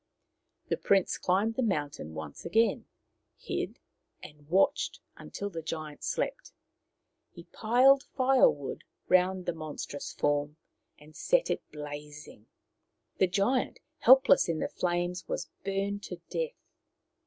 The 0.69 0.77
prince 0.77 1.19
climbed 1.19 1.53
the 1.53 1.61
mountain 1.61 2.15
once 2.15 2.43
again, 2.43 2.85
hid, 3.37 3.77
and 4.23 4.49
watched 4.49 4.99
until 5.15 5.51
the 5.51 5.61
giant 5.61 6.03
slept. 6.03 6.53
He 7.29 7.43
piled 7.51 8.01
firewood 8.15 8.83
round 9.09 9.45
the 9.45 9.53
monstrous 9.53 10.11
form, 10.11 10.57
and 10.97 11.15
set 11.15 11.51
it 11.51 11.61
blazing. 11.71 12.47
The 13.19 13.27
giant, 13.27 13.79
helpless 13.99 14.49
in 14.49 14.57
the 14.57 14.69
flames, 14.69 15.27
was 15.27 15.51
burned 15.63 16.01
to 16.05 16.15
death. 16.31 16.65